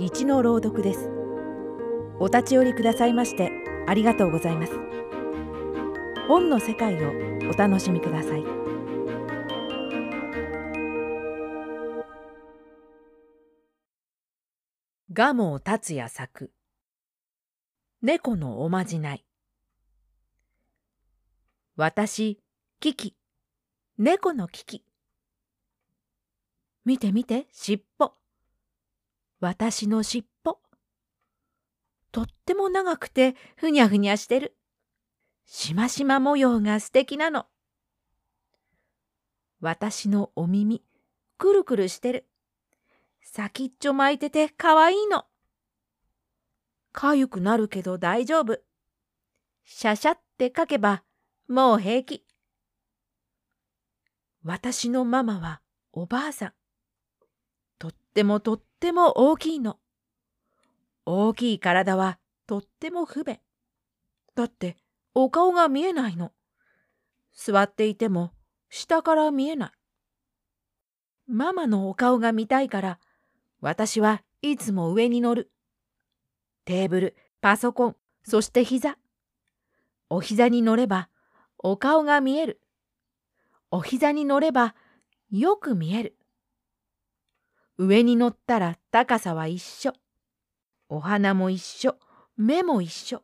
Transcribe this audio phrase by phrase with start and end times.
[0.00, 1.10] 一の朗読です。
[2.20, 3.50] お立ち寄りくださいまして
[3.88, 4.72] ありがとうございます。
[6.28, 7.10] 本の世界を
[7.50, 8.44] お楽しみください。
[15.10, 16.52] 蒲生達也作。
[18.00, 19.24] 猫のおまじない。
[21.74, 22.38] 私、
[22.78, 23.16] キキ、
[23.98, 24.84] 猫のキキ。
[26.84, 28.12] 見て見て、尻尾。
[29.40, 30.58] 私の尻尾。
[32.10, 34.56] とっても長くてふにゃふにゃしてる。
[35.44, 37.46] しましま模様が素敵なの。
[39.60, 40.82] 私のお耳、
[41.36, 42.28] くるくるしてる。
[43.22, 45.24] 先っちょ巻いててかわいいの。
[46.92, 48.58] かゆくなるけど大丈夫。
[49.64, 51.04] シャシャって書けば
[51.46, 52.24] もう平気。
[54.42, 55.60] 私のママは
[55.92, 56.52] おばあさん。
[57.78, 59.78] とってもとっても大きいの。
[61.04, 63.38] 大きい体はとっても不便。
[64.34, 64.76] だって
[65.14, 66.32] お顔が見えないの。
[67.34, 68.32] 座っていても
[68.68, 69.70] 下から見えない。
[71.26, 72.98] ママのお顔が見たいから
[73.60, 75.50] 私はいつも上に乗る。
[76.64, 78.98] テーブル、パソコン、そして膝。
[80.10, 81.08] お膝に乗れば
[81.58, 82.60] お顔が見える。
[83.70, 84.74] お膝に乗れば
[85.30, 86.17] よく見える。
[87.78, 89.92] 上に乗ったら高さは一緒。
[90.88, 91.96] お花も一緒。
[92.36, 93.22] 目も一緒。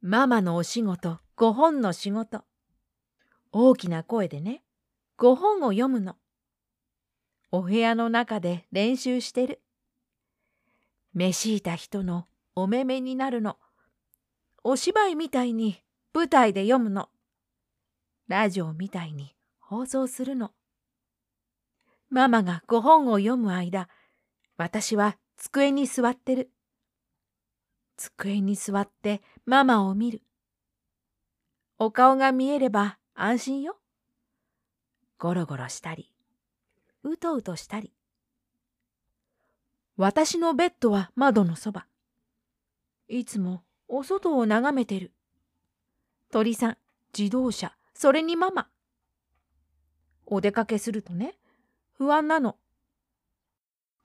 [0.00, 2.44] ママのお仕事、5本の仕事。
[3.52, 4.62] 大きな声でね、
[5.18, 6.16] 5本を読むの。
[7.52, 9.60] お部屋の中で練習してる。
[11.12, 13.58] 召しいた人のお目目になるの。
[14.62, 15.82] お芝居みたいに
[16.14, 17.10] 舞台で読むの。
[18.28, 20.52] ラジオみたいに放送するの。
[22.10, 23.88] ママがご本を読む間、
[24.56, 26.50] 私は机に座ってる。
[27.96, 30.22] 机に座ってママを見る。
[31.78, 33.78] お顔が見えれば安心よ。
[35.18, 36.12] ゴロゴロしたり、
[37.02, 37.92] うとうとしたり。
[39.96, 41.86] 私のベッドは窓のそば。
[43.08, 45.12] いつもお外を眺めてる。
[46.30, 46.76] 鳥さん、
[47.16, 48.68] 自動車、それにママ。
[50.26, 51.36] お出かけするとね、
[51.96, 52.56] 不安なの。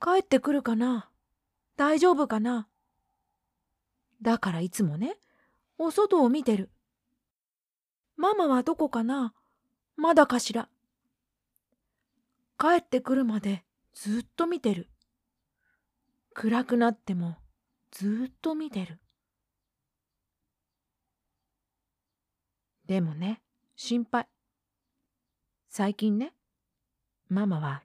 [0.01, 1.09] 帰ってくるかな？
[1.75, 2.67] 大丈夫かな？
[4.22, 5.17] だからいつもね、
[5.77, 6.69] お外を見てる。
[8.16, 9.33] ママはどこかな？
[9.95, 10.69] まだかしら
[12.57, 13.63] 帰ってくるまで
[13.94, 14.89] ずっと見てる。
[16.33, 17.38] 暗くなっても
[17.91, 19.00] ずっと見てる。
[22.85, 23.41] でもね、
[23.75, 24.27] 心配。
[25.69, 26.33] 最近ね、
[27.29, 27.84] ママは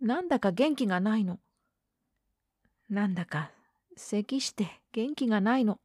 [0.00, 1.38] なんだか元気がないの。
[2.90, 3.50] なんだか
[3.96, 5.78] 咳して元気がないの。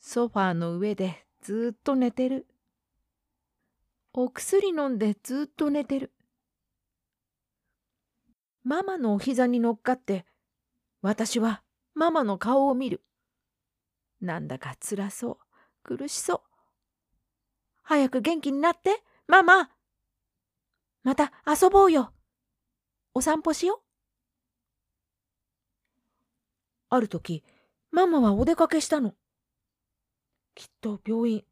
[0.00, 2.46] ソファーの上でずっと寝てる。
[4.12, 6.12] お薬飲んでずっと寝てる。
[8.64, 10.24] ママのお膝に乗っかって
[11.02, 11.62] 私は
[11.94, 13.02] ママの顔を見る。
[14.20, 15.38] なんだか辛そう、
[15.82, 16.40] 苦しそう。
[17.82, 19.70] 早く元気になって、ママ。
[21.02, 22.12] また遊ぼうよ。
[23.14, 23.80] お散歩しよう。
[26.90, 27.42] ある時、
[27.90, 29.14] ママはお出かけしたの。
[30.54, 31.44] きっと病院。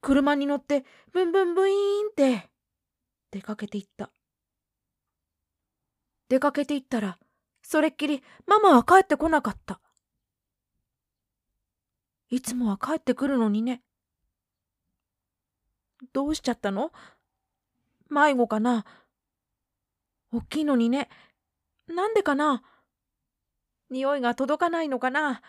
[0.00, 2.50] 車に乗って、ブンブンブイーンって、
[3.30, 4.10] 出かけていった。
[6.28, 7.18] 出かけていったら、
[7.62, 9.80] それっきりママは帰ってこなかった。
[12.30, 13.82] いつもは帰ってくるのにね。
[16.12, 16.92] どうしちゃったの？
[18.10, 18.84] 迷子かな？
[20.32, 21.08] 大きいのにね。
[21.86, 22.62] なんでかな？
[23.90, 25.42] 匂いが届かないのかな？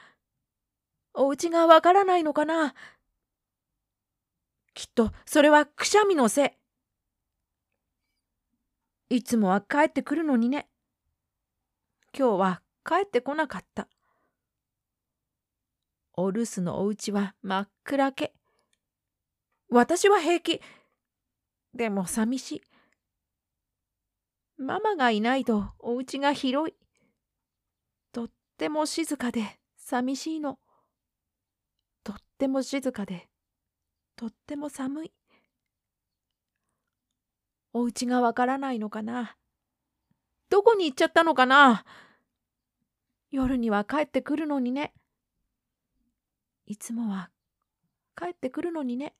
[1.13, 2.73] お家がわからないのかな？
[4.73, 6.55] きっとそれはくしゃみのせ
[9.09, 9.15] い。
[9.17, 10.67] いつもは帰ってくるのにね。
[12.17, 13.87] 今日は帰ってこなかった。
[16.13, 18.33] お留守のお家は真っ暗け。
[19.69, 20.61] 私は平気。
[21.73, 22.61] でも寂しい。
[24.57, 26.75] ママがいないとお家が広い。
[28.11, 30.59] とっても静かで寂しいの。
[32.03, 33.29] とっても静かで
[34.15, 35.13] とっても寒い。
[37.71, 39.35] お家がわからないのかな
[40.49, 41.85] どこに行っちゃったのかな
[43.31, 44.93] 夜には帰ってくるのにね。
[46.65, 47.29] いつもは
[48.17, 49.13] 帰ってくるのにね。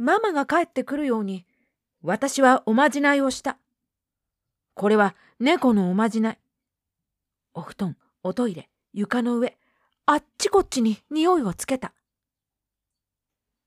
[0.00, 1.44] ママが帰ってくるように、
[2.00, 3.58] 私はおまじないをした。
[4.72, 6.38] これは猫のおまじない。
[7.52, 9.58] お布団、おトイレ、床の上、
[10.06, 11.92] あっちこっちに匂いをつけた。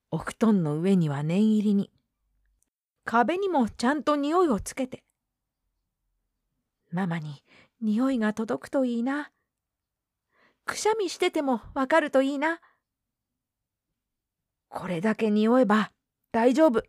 [0.10, 1.92] お布団の上には念入りに、
[3.06, 5.04] 壁にもちゃんと匂いをつけて。
[6.90, 7.44] ママに
[7.80, 9.32] 匂いが届くといいな。
[10.66, 12.60] くしゃみしててもわかるといいな。
[14.70, 15.92] これだけ匂えば
[16.34, 16.84] 大丈夫。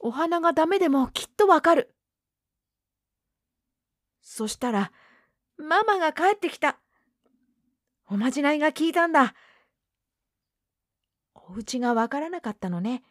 [0.00, 1.94] お花がダメでもきっとわかる。
[4.20, 4.90] そしたら、
[5.56, 6.80] ママが帰ってきた。
[8.08, 9.36] おまじないが効いたんだ。
[11.34, 13.04] お家がわからなかったのね。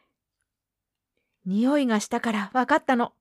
[1.45, 3.13] 匂いがしたからわかったの。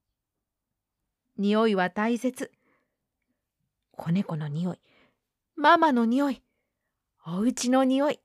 [1.37, 2.51] 匂いは大切。
[3.93, 4.81] 子猫の匂い、
[5.55, 6.43] ママの匂い、
[7.25, 8.19] お家の匂い。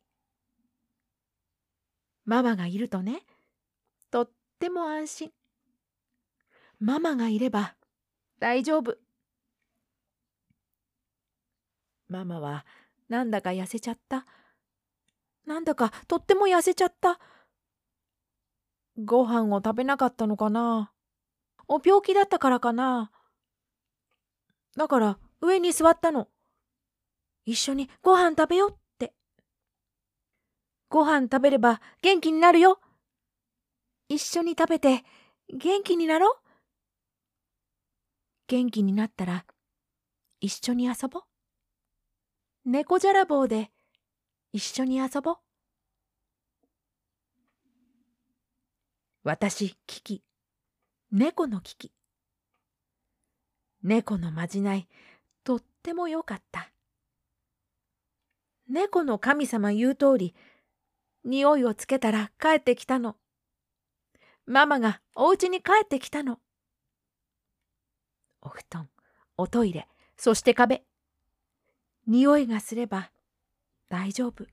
[2.25, 3.21] ママがいるとね、
[4.63, 5.31] っても安心。
[6.79, 7.75] ママがいれば
[8.39, 8.95] 大丈夫。
[12.07, 12.65] ママは
[13.09, 14.25] なんだか痩せちゃった？
[15.45, 17.19] なんだかとっても痩せちゃった？
[19.03, 20.93] ご飯を食べなかったのかな？
[21.67, 23.11] お病気だったからかな？
[24.77, 26.29] だから上に座ったの。
[27.43, 29.13] 一緒にご飯食べよって。
[30.87, 32.79] ご飯食べれば元気になるよ。
[34.13, 35.03] 一緒に食べて
[35.51, 36.35] 元気になろう？
[38.47, 39.43] 元気になったら
[40.39, 41.23] 一緒に遊ぼう？
[42.63, 43.71] 猫じゃらぼうで
[44.51, 45.35] 一緒に遊ぼう？
[49.23, 50.23] 私、キキ。
[51.11, 51.91] 猫のキキ。
[53.81, 54.87] 猫のまじない、
[55.43, 56.69] とってもよかった。
[58.69, 60.35] 猫の神様言う通り、
[61.25, 63.15] 匂いをつけたら帰ってきたの。
[64.45, 66.39] ママがお家に帰ってきたの。
[68.41, 68.89] お布団、
[69.37, 69.87] おトイレ、
[70.17, 70.83] そして壁。
[72.07, 73.11] 匂いがすれば
[73.89, 74.45] 大丈夫。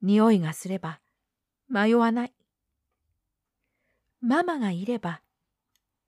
[0.00, 1.00] 匂いがすれば
[1.68, 2.32] 迷わない。
[4.20, 5.22] ママがいれば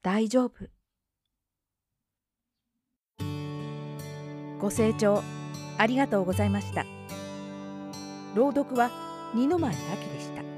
[0.02, 0.68] 大丈夫。
[4.60, 5.22] ご清聴
[5.78, 6.84] ありがとうございました。
[8.34, 8.90] 朗読は
[9.34, 9.78] 二の前明
[10.14, 10.57] でした。